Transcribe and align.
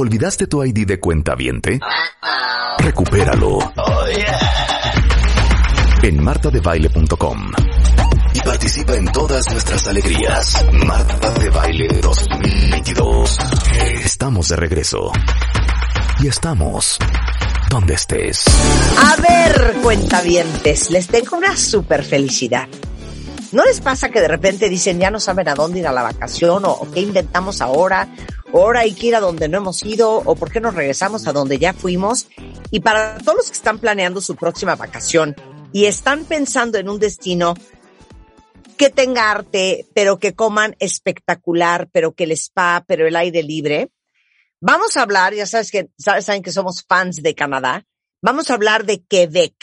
¿Olvidaste 0.00 0.46
tu 0.46 0.62
ID 0.62 0.86
de 0.86 1.00
cuenta 1.00 1.34
viente? 1.34 1.80
Recupéralo. 2.78 3.58
En 6.00 6.22
martadebaile.com. 6.22 7.50
Y 8.32 8.40
participa 8.42 8.94
en 8.94 9.10
todas 9.10 9.50
nuestras 9.50 9.88
alegrías. 9.88 10.64
Marta 10.86 11.32
de 11.32 11.50
Baile 11.50 11.88
2022. 12.00 13.38
Estamos 14.04 14.48
de 14.50 14.54
regreso. 14.54 15.10
Y 16.20 16.28
estamos 16.28 16.96
donde 17.68 17.94
estés. 17.94 18.44
A 18.98 19.16
ver, 19.16 19.78
cuentavientes, 19.82 20.92
les 20.92 21.08
tengo 21.08 21.36
una 21.36 21.56
super 21.56 22.04
felicidad. 22.04 22.68
¿No 23.50 23.64
les 23.64 23.80
pasa 23.80 24.10
que 24.10 24.20
de 24.20 24.28
repente 24.28 24.68
dicen 24.68 25.00
ya 25.00 25.10
no 25.10 25.18
saben 25.18 25.48
a 25.48 25.54
dónde 25.54 25.80
ir 25.80 25.88
a 25.88 25.92
la 25.92 26.02
vacación 26.02 26.62
o 26.66 26.86
qué 26.92 27.00
inventamos 27.00 27.60
ahora? 27.62 28.06
Ahora 28.52 28.80
hay 28.80 28.94
que 28.94 29.08
ir 29.08 29.16
a 29.16 29.20
donde 29.20 29.48
no 29.48 29.58
hemos 29.58 29.84
ido 29.84 30.10
o 30.24 30.34
por 30.34 30.50
qué 30.50 30.60
nos 30.60 30.74
regresamos 30.74 31.26
a 31.26 31.32
donde 31.32 31.58
ya 31.58 31.72
fuimos? 31.72 32.28
Y 32.70 32.80
para 32.80 33.18
todos 33.18 33.36
los 33.36 33.46
que 33.46 33.56
están 33.56 33.78
planeando 33.78 34.20
su 34.20 34.36
próxima 34.36 34.76
vacación 34.76 35.36
y 35.72 35.84
están 35.84 36.24
pensando 36.24 36.78
en 36.78 36.88
un 36.88 36.98
destino 36.98 37.54
que 38.76 38.90
tenga 38.90 39.30
arte, 39.30 39.86
pero 39.94 40.18
que 40.18 40.34
coman 40.34 40.76
espectacular, 40.78 41.88
pero 41.92 42.12
que 42.12 42.24
el 42.24 42.32
spa, 42.32 42.84
pero 42.86 43.06
el 43.06 43.16
aire 43.16 43.42
libre, 43.42 43.90
Vamos 44.60 44.96
a 44.96 45.02
hablar, 45.02 45.34
ya 45.34 45.46
sabes 45.46 45.70
que, 45.70 45.88
saben 45.98 46.42
que 46.42 46.50
somos 46.50 46.84
fans 46.84 47.22
de 47.22 47.34
Canadá. 47.36 47.86
Vamos 48.20 48.50
a 48.50 48.54
hablar 48.54 48.84
de 48.84 49.04
Quebec, 49.04 49.54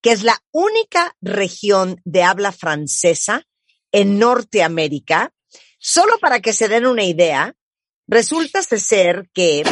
que 0.00 0.12
es 0.12 0.22
la 0.22 0.40
única 0.52 1.16
región 1.20 2.00
de 2.04 2.22
habla 2.22 2.52
francesa 2.52 3.42
en 3.90 4.20
Norteamérica. 4.20 5.32
Solo 5.78 6.18
para 6.20 6.40
que 6.40 6.52
se 6.52 6.68
den 6.68 6.86
una 6.86 7.02
idea, 7.02 7.56
resulta 8.06 8.62
ser 8.62 9.28
que 9.32 9.64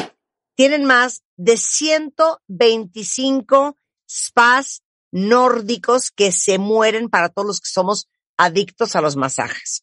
tienen 0.56 0.84
más 0.84 1.22
de 1.36 1.56
125 1.56 3.78
spas 4.08 4.82
nórdicos 5.10 6.10
que 6.10 6.32
se 6.32 6.58
mueren 6.58 7.08
para 7.08 7.28
todos 7.28 7.46
los 7.46 7.60
que 7.60 7.70
somos 7.70 8.08
adictos 8.36 8.96
a 8.96 9.00
los 9.00 9.16
masajes. 9.16 9.80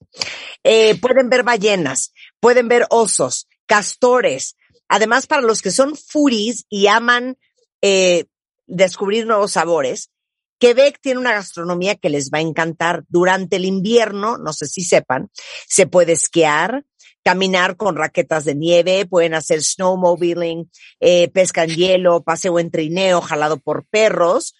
Eh, 0.63 0.99
pueden 0.99 1.29
ver 1.29 1.43
ballenas, 1.43 2.13
pueden 2.39 2.67
ver 2.67 2.85
osos, 2.89 3.47
castores, 3.65 4.55
Además, 4.93 5.25
para 5.25 5.41
los 5.41 5.61
que 5.61 5.71
son 5.71 5.95
foodies 5.95 6.65
y 6.67 6.87
aman 6.87 7.37
eh, 7.81 8.25
descubrir 8.67 9.25
nuevos 9.25 9.53
sabores, 9.53 10.11
Quebec 10.59 10.99
tiene 11.01 11.21
una 11.21 11.31
gastronomía 11.31 11.95
que 11.95 12.09
les 12.09 12.29
va 12.29 12.39
a 12.39 12.41
encantar. 12.41 13.05
Durante 13.07 13.55
el 13.55 13.63
invierno, 13.63 14.37
no 14.37 14.51
sé 14.51 14.67
si 14.67 14.83
sepan, 14.83 15.31
se 15.65 15.87
puede 15.87 16.11
esquiar, 16.11 16.83
caminar 17.23 17.77
con 17.77 17.95
raquetas 17.95 18.45
de 18.45 18.55
nieve, 18.55 19.05
pueden 19.05 19.33
hacer 19.33 19.61
snowmobiling, 19.63 20.69
eh, 20.99 21.29
pesca 21.29 21.63
en 21.63 21.75
hielo, 21.75 22.23
paseo 22.23 22.59
en 22.59 22.71
trineo, 22.71 23.21
jalado 23.21 23.57
por 23.57 23.85
perros 23.85 24.55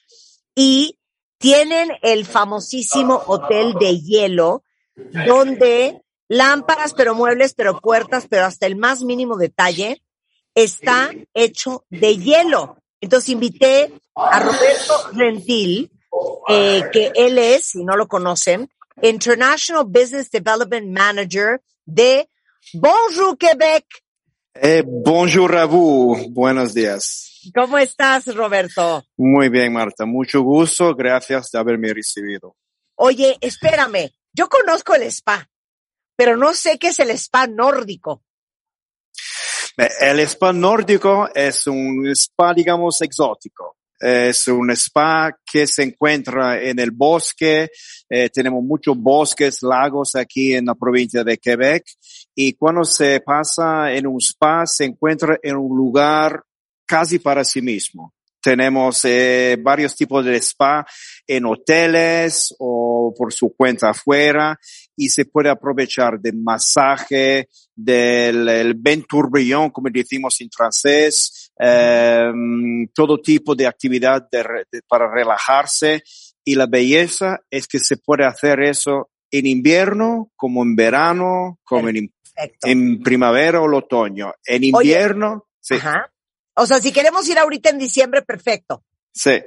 y 0.56 1.00
tienen 1.38 1.90
el 2.04 2.26
famosísimo 2.26 3.22
hotel 3.26 3.74
de 3.80 4.00
hielo 4.00 4.64
donde 5.26 6.02
lámparas, 6.28 6.94
pero 6.94 7.16
muebles, 7.16 7.54
pero 7.54 7.80
puertas, 7.80 8.28
pero 8.30 8.46
hasta 8.46 8.68
el 8.68 8.76
más 8.76 9.02
mínimo 9.02 9.38
detalle 9.38 10.02
está 10.54 11.12
hecho 11.34 11.86
de 11.90 12.18
hielo. 12.18 12.78
Entonces 13.00 13.30
invité 13.30 13.92
a 14.16 14.40
Roberto 14.40 15.10
Rentil, 15.14 15.92
eh, 16.48 16.84
que 16.92 17.12
él 17.16 17.38
es, 17.38 17.66
si 17.66 17.84
no 17.84 17.96
lo 17.96 18.08
conocen, 18.08 18.70
International 19.02 19.86
Business 19.86 20.30
Development 20.30 20.88
Manager 20.88 21.62
de 21.86 22.30
Bonjour 22.74 23.38
Quebec. 23.38 23.86
Eh, 24.54 24.84
bonjour 24.86 25.56
a 25.56 25.66
vous, 25.66 26.28
buenos 26.30 26.74
días. 26.74 27.50
¿Cómo 27.56 27.78
estás, 27.78 28.34
Roberto? 28.36 29.04
Muy 29.18 29.50
bien, 29.50 29.74
Marta, 29.74 30.06
mucho 30.06 30.42
gusto, 30.42 30.94
gracias 30.96 31.52
de 31.52 31.60
haberme 31.60 31.94
recibido. 31.94 32.56
Oye, 32.96 33.38
espérame, 33.42 34.12
yo 34.34 34.48
conozco 34.48 34.94
el 34.94 35.04
spa, 35.04 35.50
pero 36.16 36.38
no 36.38 36.54
sé 36.54 36.78
qué 36.78 36.90
es 36.90 37.00
el 37.00 37.10
spa 37.12 37.48
nórdico. 37.48 38.24
El 39.78 40.20
spa 40.20 40.54
nórdico 40.54 41.30
es 41.34 41.66
un 41.68 42.08
spa, 42.14 42.54
digamos, 42.54 43.02
exótico. 43.02 43.78
Es 44.02 44.48
un 44.48 44.72
spa 44.72 45.38
que 45.46 45.68
se 45.68 45.84
encuentra 45.84 46.62
en 46.62 46.80
el 46.80 46.92
bosque. 46.92 47.70
Eh, 48.10 48.30
tenemos 48.30 48.64
muchos 48.64 48.98
bosques, 48.98 49.62
lagos 49.62 50.16
aquí 50.16 50.54
en 50.54 50.66
la 50.66 50.76
provincia 50.76 51.24
de 51.24 51.38
Quebec. 51.38 51.86
Y 52.34 52.54
cuando 52.54 52.84
se 52.84 53.20
pasa 53.22 53.94
en 53.94 54.08
un 54.08 54.20
spa, 54.20 54.66
se 54.66 54.86
encuentra 54.86 55.38
en 55.44 55.56
un 55.56 55.78
lugar 55.78 56.44
casi 56.86 57.20
para 57.20 57.44
sí 57.44 57.62
mismo. 57.62 58.14
Tenemos 58.42 59.06
eh, 59.06 59.58
varios 59.62 59.96
tipos 59.96 60.26
de 60.26 60.38
spa 60.38 60.86
en 61.28 61.46
hoteles 61.46 62.56
o 62.60 63.14
por 63.16 63.32
su 63.34 63.54
cuenta 63.56 63.90
afuera 63.90 64.60
y 64.96 65.10
se 65.10 65.26
puede 65.26 65.50
aprovechar 65.50 66.20
de 66.20 66.34
masaje, 66.34 67.50
del 67.76 68.48
el 68.50 69.06
tourbillon, 69.08 69.70
como 69.70 69.90
decimos 69.92 70.40
en 70.42 70.50
francés, 70.50 71.52
eh, 71.60 72.32
todo 72.94 73.20
tipo 73.20 73.56
de 73.56 73.68
actividad 73.68 74.28
de, 74.32 74.44
de, 74.72 74.82
para 74.88 75.12
relajarse 75.12 76.04
y 76.44 76.56
la 76.56 76.66
belleza 76.66 77.40
es 77.50 77.68
que 77.68 77.80
se 77.80 77.98
puede 77.98 78.26
hacer 78.26 78.62
eso 78.62 79.10
en 79.32 79.46
invierno, 79.46 80.32
como 80.36 80.64
en 80.64 80.76
verano, 80.76 81.60
como 81.64 81.90
en, 81.90 82.12
en, 82.64 83.00
primavera 83.02 83.62
o 83.62 83.66
el 83.66 83.76
otoño. 83.76 84.34
En 84.46 84.64
invierno, 84.64 85.32
Oye, 85.32 85.58
sí. 85.62 85.76
Ajá. 85.76 86.12
O 86.56 86.66
sea, 86.66 86.80
si 86.80 86.92
queremos 86.92 87.28
ir 87.30 87.38
ahorita 87.40 87.70
en 87.70 87.80
diciembre, 87.80 88.22
perfecto. 88.22 88.84
Sí, 89.14 89.42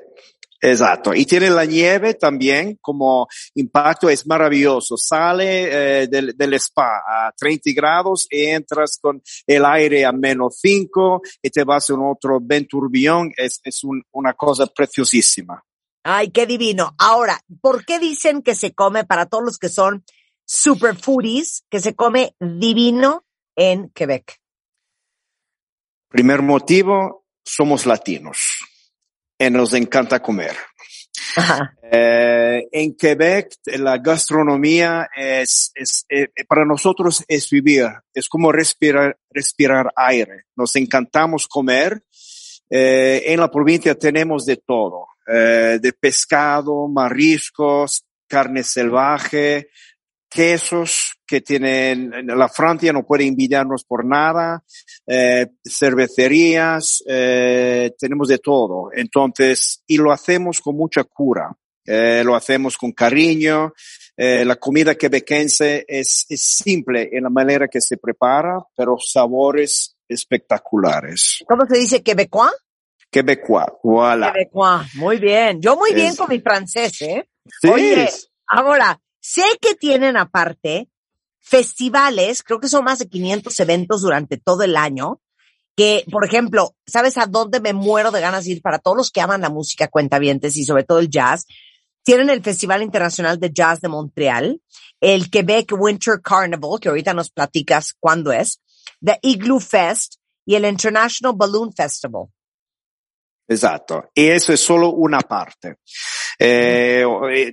exacto. 0.61 1.15
Y 1.15 1.27
tiene 1.27 1.51
la 1.51 1.65
nieve 1.65 2.15
también 2.15 2.79
como 2.81 3.27
impacto, 3.55 4.09
es 4.09 4.27
maravilloso. 4.27 4.97
Sale 4.97 6.03
eh, 6.03 6.07
del, 6.07 6.37
del, 6.37 6.55
spa 6.55 7.03
a 7.07 7.33
30 7.37 7.71
grados 7.75 8.27
y 8.31 8.45
entras 8.45 8.99
con 9.01 9.23
el 9.47 9.65
aire 9.65 10.05
a 10.05 10.13
menos 10.13 10.59
5 10.61 11.23
y 11.43 11.51
te 11.51 11.65
vas 11.65 11.91
a 11.91 11.95
un 11.95 12.11
otro 12.11 12.39
Ben 12.41 12.67
Tourbillon. 12.67 13.33
Es, 13.37 13.61
es 13.63 13.85
un, 13.85 14.03
una 14.13 14.35
cosa 14.35 14.67
preciosísima. 14.67 15.63
Ay, 16.03 16.31
qué 16.31 16.47
divino. 16.47 16.95
Ahora, 16.99 17.41
¿por 17.63 17.87
qué 17.87 17.99
dicen 17.99 18.43
que 18.43 18.55
se 18.55 18.75
come 18.75 19.05
para 19.05 19.27
todos 19.27 19.45
los 19.45 19.59
que 19.59 19.71
son 19.71 20.05
super 20.45 20.97
foodies, 20.97 21.65
que 21.71 21.81
se 21.81 21.95
come 21.95 22.37
divino 22.39 23.25
en 23.57 23.89
Quebec? 23.89 24.39
Primer 26.15 26.43
motivo, 26.43 27.27
somos 27.45 27.87
latinos 27.87 28.39
y 29.37 29.51
nos 29.51 29.75
encanta 29.75 30.23
comer. 30.23 30.55
Eh, 31.91 32.69
en 32.71 32.95
Quebec, 32.97 33.57
la 33.79 33.99
gastronomía 33.99 35.09
es, 35.17 35.73
es 35.75 36.07
eh, 36.09 36.29
para 36.47 36.65
nosotros 36.65 37.25
es 37.27 37.51
vivir, 37.51 37.89
es 38.13 38.29
como 38.29 38.53
respirar, 38.53 39.19
respirar 39.29 39.93
aire. 39.97 40.45
Nos 40.55 40.77
encantamos 40.77 41.49
comer. 41.49 42.05
Eh, 42.71 43.25
en 43.27 43.41
la 43.41 43.51
provincia 43.51 43.97
tenemos 43.97 44.47
de 44.47 44.59
todo, 44.59 45.09
eh, 45.27 45.81
de 45.83 45.93
pescado, 45.95 46.87
mariscos, 46.87 48.05
carne 48.29 48.63
salvaje, 48.63 49.69
quesos 50.35 51.15
que 51.25 51.41
tienen, 51.41 52.11
la 52.27 52.49
Francia 52.49 52.93
no 52.93 53.07
puede 53.07 53.25
envidiarnos 53.25 53.85
por 53.85 54.05
nada, 54.05 54.65
eh, 55.07 55.47
cervecerías, 55.65 57.05
eh, 57.07 57.93
tenemos 57.97 58.27
de 58.27 58.39
todo. 58.39 58.91
Entonces, 58.93 59.83
y 59.87 59.97
lo 59.97 60.11
hacemos 60.11 60.61
con 60.61 60.77
mucha 60.77 61.05
cura, 61.05 61.57
eh, 61.87 62.23
lo 62.25 62.35
hacemos 62.35 62.77
con 62.77 62.93
cariño. 62.93 63.73
la 64.17 64.57
comida 64.57 64.95
quebequense 64.95 65.85
es, 65.89 66.27
es 66.29 66.41
simple 66.41 67.11
en 67.13 67.25
la 67.25 67.31
manera 67.31 67.69
que 67.69 67.81
se 67.81 67.97
prepara, 67.97 68.59
pero 68.77 68.97
sabores 68.99 69.97
espectaculares. 70.09 71.45
¿Cómo 71.49 71.65
se 71.67 71.79
dice 71.79 72.03
quebecois? 72.03 72.53
Quebecois, 73.11 73.67
voilà. 73.85 74.33
Quebecois, 74.33 74.95
muy 74.97 75.19
bien. 75.19 75.61
Yo 75.61 75.77
muy 75.77 75.95
bien 75.95 76.09
es, 76.09 76.17
con 76.17 76.29
mi 76.29 76.41
francés, 76.41 77.03
¿eh? 77.03 77.29
Sí. 77.61 77.69
Oye, 77.69 78.09
ahora, 78.49 79.01
sé 79.25 79.43
que 79.59 79.75
tienen 79.75 80.19
aparte 80.19 80.91
festivales, 81.41 82.43
creo 82.43 82.61
que 82.61 82.69
son 82.69 82.85
más 82.85 82.99
de 82.99 83.09
500 83.09 83.59
eventos 83.59 84.03
durante 84.03 84.37
todo 84.37 84.63
el 84.65 84.77
año, 84.77 85.23
que, 85.75 86.05
por 86.11 86.27
ejemplo, 86.27 86.77
¿sabes 86.87 87.17
a 87.17 87.25
dónde 87.25 87.61
me 87.61 87.73
muero 87.73 88.11
de 88.11 88.21
ganas 88.21 88.45
de 88.45 88.53
ir 88.53 88.63
para 88.63 88.79
todos 88.79 88.99
los 88.99 89.11
que 89.11 89.23
aman 89.23 89.41
la 89.41 89.49
música 89.49 89.89
cuentavientes 89.89 90.59
y 90.59 90.65
sobre 90.65 90.85
todo 90.85 90.99
el 90.99 91.09
jazz? 91.09 91.47
Tienen 92.03 92.29
el 92.29 92.43
Festival 92.43 92.83
Internacional 92.83 93.41
de 93.41 93.51
Jazz 93.51 93.81
de 93.81 93.89
Montreal, 93.89 94.61
el 95.01 95.31
Quebec 95.31 95.73
Winter 95.73 96.21
Carnival, 96.23 96.79
que 96.79 96.91
ahorita 96.91 97.15
nos 97.15 97.31
platicas 97.31 97.95
cuándo 97.99 98.31
es, 98.31 98.61
The 99.03 99.19
Igloo 99.23 99.59
Fest 99.59 100.17
y 100.45 100.55
el 100.55 100.67
International 100.67 101.35
Balloon 101.35 101.73
Festival. 101.73 102.27
Exacto. 103.49 104.11
Y 104.15 104.27
eso 104.27 104.53
es 104.53 104.61
solo 104.61 104.91
una 104.91 105.21
parte. 105.21 105.77
Eh, 106.39 107.05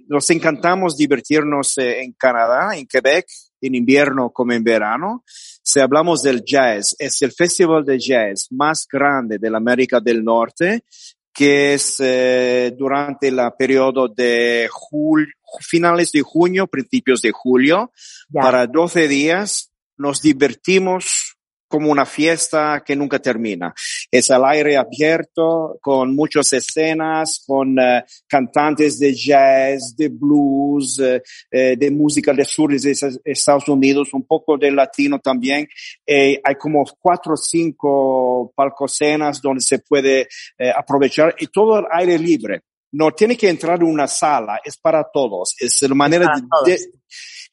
nos 0.07 0.29
encantamos 0.29 0.97
divertirnos 0.97 1.77
en 1.77 2.13
Canadá, 2.13 2.75
en 2.75 2.87
Quebec. 2.87 3.27
en 3.63 3.75
invierno 3.75 4.31
como 4.31 4.53
en 4.53 4.63
verano. 4.63 5.23
Si 5.27 5.79
hablamos 5.79 6.23
del 6.23 6.43
jazz, 6.43 6.95
es 6.97 7.21
el 7.21 7.31
festival 7.31 7.85
de 7.85 7.99
jazz 7.99 8.47
más 8.49 8.87
grande 8.91 9.37
de 9.37 9.51
la 9.51 9.59
América 9.59 9.99
del 9.99 10.23
Norte, 10.23 10.83
que 11.31 11.75
es 11.75 11.97
eh, 11.99 12.73
durante 12.75 13.27
el 13.27 13.39
periodo 13.57 14.07
de 14.07 14.67
julio, 14.71 15.33
finales 15.61 16.11
de 16.11 16.21
junio, 16.21 16.65
principios 16.65 17.21
de 17.21 17.31
julio, 17.31 17.91
para 18.33 18.65
12 18.65 19.07
días. 19.07 19.71
Nos 19.97 20.21
divertimos 20.21 21.37
como 21.71 21.89
una 21.89 22.05
fiesta 22.05 22.83
que 22.85 22.95
nunca 22.95 23.17
termina. 23.17 23.73
Es 24.11 24.29
al 24.29 24.45
aire 24.45 24.77
abierto, 24.77 25.79
con 25.81 26.13
muchas 26.15 26.53
escenas, 26.53 27.43
con 27.47 27.79
eh, 27.79 28.03
cantantes 28.27 28.99
de 28.99 29.15
jazz, 29.15 29.95
de 29.97 30.09
blues, 30.09 30.99
eh, 30.99 31.23
eh, 31.49 31.75
de 31.77 31.89
música 31.89 32.33
del 32.33 32.45
sur 32.45 32.69
de 32.79 32.91
es- 32.91 33.19
Estados 33.23 33.67
Unidos, 33.69 34.13
un 34.13 34.23
poco 34.27 34.57
de 34.57 34.69
latino 34.71 35.17
también. 35.19 35.67
Eh, 36.05 36.39
hay 36.43 36.55
como 36.55 36.83
cuatro 36.99 37.33
o 37.33 37.37
cinco 37.37 38.53
palcocenas 38.55 39.41
donde 39.41 39.61
se 39.61 39.79
puede 39.79 40.27
eh, 40.57 40.71
aprovechar 40.75 41.33
y 41.39 41.47
todo 41.47 41.75
al 41.75 41.85
aire 41.93 42.19
libre. 42.19 42.61
No 42.93 43.11
tiene 43.11 43.37
que 43.37 43.47
entrar 43.49 43.79
en 43.81 43.87
una 43.87 44.05
sala, 44.05 44.59
es 44.65 44.77
para 44.77 45.05
todos. 45.13 45.55
Es 45.59 45.81
la 45.83 45.95
manera 45.95 46.25
de- 46.65 46.77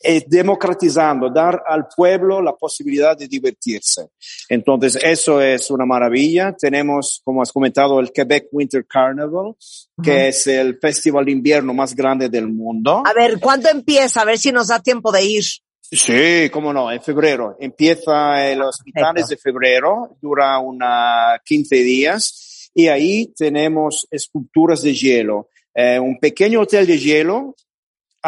eh, 0.00 0.24
democratizando, 0.26 1.28
dar 1.30 1.62
al 1.66 1.88
pueblo 1.88 2.40
la 2.40 2.54
posibilidad 2.54 3.16
de 3.16 3.26
divertirse. 3.26 4.10
Entonces, 4.48 4.96
eso 5.02 5.40
es 5.40 5.70
una 5.70 5.84
maravilla. 5.84 6.54
Tenemos, 6.56 7.20
como 7.24 7.42
has 7.42 7.50
comentado, 7.50 7.98
el 7.98 8.12
Quebec 8.12 8.48
Winter 8.52 8.86
Carnival, 8.86 9.54
que 10.02 10.10
Ujú. 10.10 10.20
es 10.20 10.46
el 10.46 10.78
festival 10.78 11.24
de 11.24 11.32
invierno 11.32 11.74
más 11.74 11.94
grande 11.94 12.28
del 12.28 12.48
mundo. 12.48 13.02
A 13.04 13.12
ver, 13.12 13.40
¿cuándo 13.40 13.68
empieza? 13.68 14.22
A 14.22 14.24
ver 14.24 14.38
si 14.38 14.52
nos 14.52 14.68
da 14.68 14.80
tiempo 14.80 15.10
de 15.10 15.24
ir. 15.24 15.44
Sí, 15.90 16.50
cómo 16.52 16.72
no, 16.72 16.92
en 16.92 17.00
febrero. 17.02 17.56
Empieza 17.58 18.50
en 18.50 18.58
los 18.58 18.80
mitades 18.84 19.28
de 19.28 19.36
febrero, 19.38 20.16
dura 20.20 20.58
una 20.58 21.40
15 21.44 21.76
días 21.76 22.70
y 22.74 22.88
ahí 22.88 23.32
tenemos 23.34 24.06
esculturas 24.10 24.82
de 24.82 24.94
hielo. 24.94 25.48
Eh, 25.74 25.98
un 25.98 26.18
pequeño 26.18 26.60
hotel 26.60 26.86
de 26.86 26.98
hielo 26.98 27.56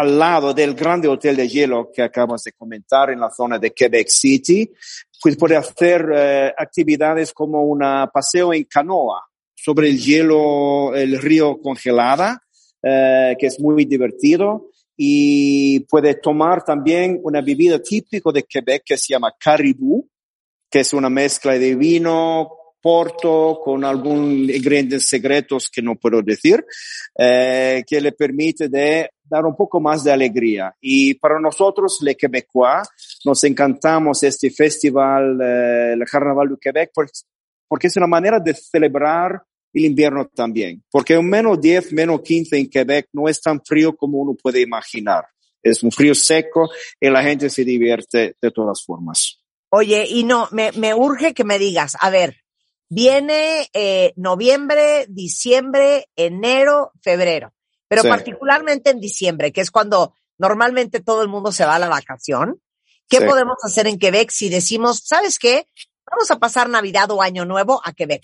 al 0.00 0.19
lado 0.19 0.55
del 0.55 0.75
grande 0.75 1.08
hotel 1.08 1.37
de 1.37 1.49
hielo 1.49 1.91
que 1.93 2.02
acabas 2.02 2.43
de 2.44 2.52
comentar 2.52 3.11
en 3.11 3.20
la 3.20 3.31
zona 3.31 3.58
de 3.58 3.73
Quebec 3.73 4.08
City. 4.08 4.70
Pues 5.23 5.37
puede 5.37 5.56
hacer 5.56 6.06
eh, 6.14 6.52
actividades 6.56 7.32
como 7.32 7.62
un 7.64 7.81
paseo 8.12 8.55
en 8.55 8.64
canoa 8.64 9.23
sobre 9.55 9.91
el 9.91 9.99
hielo, 9.99 10.94
el 10.94 11.20
río 11.20 11.61
congelada, 11.61 12.43
eh, 12.82 13.37
que 13.38 13.47
es 13.47 13.61
muy 13.61 13.85
divertido 13.85 14.70
y 14.97 15.81
puede 15.81 16.14
tomar 16.14 16.64
también 16.64 17.20
una 17.23 17.43
bebida 17.43 17.79
típica 17.79 18.32
de 18.32 18.44
Quebec 18.44 18.82
que 18.85 18.97
se 18.97 19.12
llama 19.12 19.35
caribou, 19.38 20.08
que 20.70 20.81
es 20.81 20.94
una 20.94 21.11
mezcla 21.11 21.58
de 21.58 21.75
vino, 21.75 22.50
porto, 22.81 23.61
con 23.62 23.85
algún 23.85 24.49
ingredientes 24.50 25.08
secretos 25.08 25.69
que 25.69 25.82
no 25.82 25.97
puedo 25.97 26.23
decir, 26.23 26.64
eh, 27.19 27.82
que 27.87 28.00
le 28.00 28.12
permite 28.12 28.69
de 28.69 29.11
dar 29.30 29.46
un 29.46 29.56
poco 29.56 29.80
más 29.80 30.02
de 30.04 30.12
alegría. 30.12 30.74
Y 30.80 31.14
para 31.14 31.38
nosotros, 31.40 31.98
les 32.02 32.16
Quebecois, 32.16 32.88
nos 33.24 33.42
encantamos 33.44 34.22
este 34.22 34.50
festival, 34.50 35.40
eh, 35.40 35.92
el 35.92 36.04
Carnaval 36.04 36.48
du 36.48 36.58
Quebec, 36.58 36.90
porque 37.68 37.86
es 37.86 37.96
una 37.96 38.08
manera 38.08 38.40
de 38.40 38.52
celebrar 38.54 39.42
el 39.72 39.84
invierno 39.84 40.26
también. 40.26 40.82
Porque 40.90 41.16
un 41.16 41.28
menos 41.28 41.60
10, 41.60 41.92
menos 41.92 42.20
15 42.22 42.58
en 42.58 42.68
Quebec 42.68 43.08
no 43.12 43.28
es 43.28 43.40
tan 43.40 43.62
frío 43.64 43.96
como 43.96 44.18
uno 44.18 44.34
puede 44.34 44.60
imaginar. 44.60 45.24
Es 45.62 45.82
un 45.82 45.92
frío 45.92 46.14
seco 46.14 46.68
y 46.98 47.08
la 47.08 47.22
gente 47.22 47.50
se 47.50 47.64
divierte 47.64 48.36
de 48.40 48.50
todas 48.50 48.82
formas. 48.84 49.40
Oye, 49.70 50.06
y 50.08 50.24
no, 50.24 50.48
me, 50.50 50.72
me 50.72 50.94
urge 50.94 51.32
que 51.32 51.44
me 51.44 51.58
digas, 51.58 51.96
a 52.00 52.10
ver, 52.10 52.38
viene 52.88 53.68
eh, 53.72 54.12
noviembre, 54.16 55.06
diciembre, 55.08 56.08
enero, 56.16 56.90
febrero, 57.00 57.52
pero 57.90 58.02
Sí. 58.02 58.08
particularmente 58.08 58.90
en 58.90 59.00
diciembre, 59.00 59.50
que 59.50 59.60
es 59.60 59.72
cuando 59.72 60.14
normalmente 60.38 61.00
todo 61.00 61.22
el 61.22 61.28
mundo 61.28 61.50
se 61.50 61.64
va 61.64 61.75
a 61.75 61.78
la 61.81 61.88
vacación. 61.88 62.60
¿Qué 63.08 63.19
Sí. 63.19 63.25
podemos 63.25 63.56
hacer 63.64 63.88
en 63.88 63.98
Quebec 63.98 64.31
si 64.31 64.48
decimos, 64.48 65.02
¿sabes 65.04 65.40
qué? 65.40 65.66
Vamos 66.08 66.31
a 66.31 66.38
pasar 66.38 66.69
Navidad 66.69 67.10
o 67.10 67.20
Año 67.20 67.44
Nuevo 67.44 67.81
a 67.84 67.92
Quebec. 67.92 68.22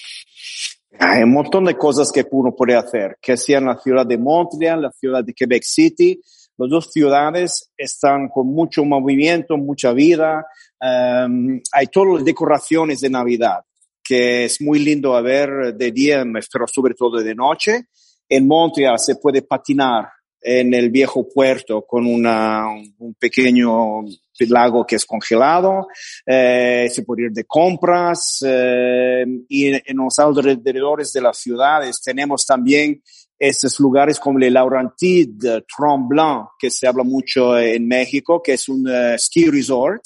Hay 1.01 1.25
un 1.25 1.33
montón 1.33 1.65
de 1.65 1.77
cosas 1.77 2.13
que 2.13 2.25
uno 2.31 2.55
puede 2.55 2.77
hacer, 2.77 3.19
que 3.21 3.37
sea 3.37 3.59
en 3.59 3.67
la 3.67 3.77
ciudad 3.79 4.07
de 4.07 4.17
Montreal, 4.17 4.83
la 4.83 4.93
ciudad 4.93 5.25
de 5.25 5.35
Quebec 5.35 5.65
City. 5.65 6.21
Las 6.57 6.71
dos 6.71 6.93
ciudades 6.93 7.73
están 7.77 8.29
con 8.29 8.47
mucho 8.47 8.85
movimiento, 8.85 9.57
mucha 9.57 9.93
vida. 9.93 10.47
Um, 10.81 11.61
hay 11.73 11.89
todas 11.89 12.15
las 12.15 12.25
decoraciones 12.25 13.01
de 13.01 13.11
Navidad, 13.11 13.65
que 14.03 14.45
es 14.45 14.61
muy 14.61 14.79
lindo 14.79 15.17
a 15.17 15.21
ver 15.23 15.75
de 15.75 15.91
día, 15.91 16.25
pero 16.53 16.69
sobre 16.69 16.95
todo 16.95 17.21
de 17.21 17.35
noche. 17.35 17.89
En 18.29 18.47
Montreal 18.47 18.99
se 18.99 19.17
puede 19.17 19.43
patinar 19.43 20.09
en 20.41 20.73
el 20.75 20.91
viejo 20.91 21.29
puerto 21.29 21.85
con 21.85 22.07
una, 22.07 22.67
un 22.99 23.15
pequeño 23.15 24.05
lago 24.49 24.87
que 24.87 24.97
es 24.97 25.05
congelado, 25.05 25.89
eh, 26.25 26.89
se 26.91 27.03
puede 27.03 27.25
ir 27.25 27.33
de 27.33 27.45
compras 27.45 28.45
eh, 28.47 29.25
y 29.49 29.67
en, 29.67 29.97
los 29.97 30.19
alrededores 30.19 31.13
de 31.13 31.21
las 31.21 31.39
ciudades 31.39 32.01
tenemos 32.01 32.45
también 32.45 33.03
estos 33.39 33.81
lugares 33.81 34.21
como 34.21 34.39
el 34.39 34.55
Laurentide, 34.55 35.65
Tremblant, 35.77 36.49
que 36.59 36.71
se 36.71 36.87
habla 36.87 37.03
mucho 37.03 37.59
en 37.59 37.87
México, 37.87 38.43
que 38.43 38.55
es 38.55 38.69
un 38.69 38.89
uh, 38.89 39.19
ski 39.19 39.51
resort. 39.51 40.03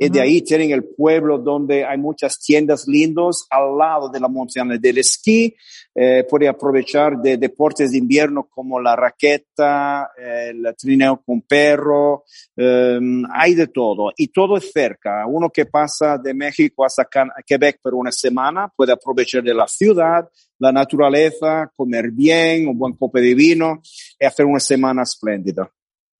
Y 0.00 0.08
de 0.10 0.20
ahí 0.20 0.42
tienen 0.42 0.70
el 0.70 0.84
pueblo 0.84 1.38
donde 1.38 1.84
hay 1.84 1.98
muchas 1.98 2.38
tiendas 2.38 2.86
lindos 2.86 3.46
al 3.50 3.76
lado 3.76 4.08
de 4.08 4.20
la 4.20 4.28
montaña 4.28 4.78
del 4.78 4.98
esquí. 4.98 5.56
Eh, 5.92 6.24
puede 6.30 6.46
aprovechar 6.46 7.18
de 7.20 7.36
deportes 7.36 7.90
de 7.90 7.98
invierno 7.98 8.48
como 8.48 8.80
la 8.80 8.94
raqueta, 8.94 10.12
el 10.16 10.64
trineo 10.76 11.20
con 11.26 11.42
perro, 11.42 12.22
eh, 12.56 13.00
hay 13.34 13.54
de 13.54 13.66
todo. 13.66 14.12
Y 14.16 14.28
todo 14.28 14.56
es 14.56 14.70
cerca. 14.70 15.26
Uno 15.26 15.50
que 15.50 15.66
pasa 15.66 16.16
de 16.16 16.32
México 16.32 16.84
hasta 16.84 17.04
Can- 17.04 17.32
Quebec 17.44 17.80
por 17.82 17.94
una 17.94 18.12
semana 18.12 18.72
puede 18.76 18.92
aprovechar 18.92 19.42
de 19.42 19.54
la 19.54 19.66
ciudad, 19.66 20.28
la 20.60 20.70
naturaleza, 20.70 21.72
comer 21.74 22.12
bien, 22.12 22.68
un 22.68 22.78
buen 22.78 22.92
cope 22.94 23.20
de 23.20 23.34
vino 23.34 23.82
y 24.18 24.24
hacer 24.24 24.46
una 24.46 24.60
semana 24.60 25.02
espléndida. 25.02 25.68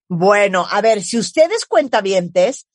Bueno, 0.09 0.67
a 0.69 0.81
ver, 0.81 1.03
si 1.03 1.19
ustedes 1.19 1.67
cuentavientes 1.67 2.67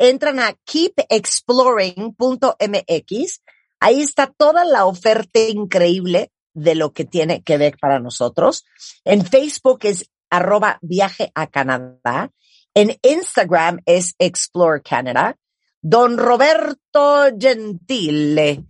entran 0.00 0.40
a 0.40 0.56
keepexploring.mx, 0.64 3.42
ahí 3.78 4.00
está 4.00 4.26
toda 4.26 4.64
la 4.64 4.86
oferta 4.86 5.38
increíble 5.38 6.32
de 6.54 6.74
lo 6.74 6.92
que 6.92 7.04
tiene 7.04 7.42
Quebec 7.42 7.78
para 7.78 8.00
nosotros. 8.00 8.64
En 9.04 9.24
Facebook 9.24 9.78
es 9.82 10.10
arroba 10.30 10.78
viaje 10.82 11.30
a 11.34 11.46
Canadá. 11.46 12.32
En 12.74 12.96
Instagram 13.02 13.80
es 13.84 14.14
Explore 14.18 14.82
Canada. 14.82 15.36
Don 15.82 16.18
Roberto 16.18 17.28
Gentile. 17.38 18.64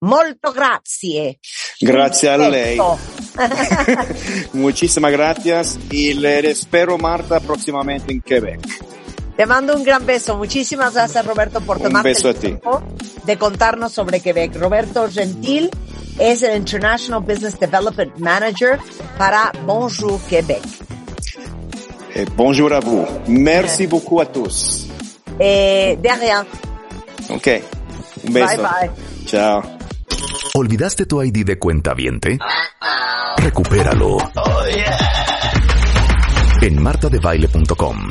Molto 0.00 0.52
grazie. 0.52 1.40
Grazie 1.80 2.28
a 2.28 2.36
lei. 2.36 2.78
Muchísimas 4.52 5.10
gracias 5.10 5.78
y 5.90 6.12
le 6.14 6.50
espero 6.50 6.98
Marta 6.98 7.40
próximamente 7.40 8.12
en 8.12 8.20
Quebec. 8.20 8.60
Te 9.36 9.44
mando 9.46 9.74
un 9.76 9.84
gran 9.84 10.06
beso. 10.06 10.36
Muchísimas 10.36 10.94
gracias, 10.94 11.24
Roberto, 11.26 11.60
por 11.60 11.78
tomarte 11.80 12.08
beso 12.08 12.30
el 12.30 12.36
a 12.36 12.38
ti. 12.38 12.46
tiempo 12.46 12.82
de 13.24 13.36
contarnos 13.38 13.92
sobre 13.92 14.20
Quebec. 14.20 14.56
Roberto 14.56 15.08
Gentil 15.10 15.70
es 16.18 16.42
el 16.42 16.56
International 16.56 17.20
Business 17.22 17.58
Development 17.58 18.16
Manager 18.18 18.78
para 19.18 19.52
Bonjour 19.66 20.18
Québec. 20.28 20.62
Et 22.14 22.24
bonjour 22.34 22.72
à 22.72 22.80
vous. 22.80 23.04
Merci 23.28 23.86
beaucoup 23.86 24.20
à 24.20 24.26
tous. 24.26 24.86
Eh, 25.38 25.98
de 26.02 26.08
rien. 26.18 26.46
Ok. 27.28 27.46
Un 28.26 28.32
beso. 28.32 28.46
Bye 28.46 28.56
bye. 28.56 28.90
Chao. 29.26 29.62
¿Olvidaste 30.54 31.04
tu 31.04 31.22
ID 31.22 31.44
de 31.44 31.58
cuenta 31.58 31.92
viente? 31.92 32.38
Recupéralo. 33.36 34.16
En 36.62 36.82
martadebaile.com. 36.82 38.10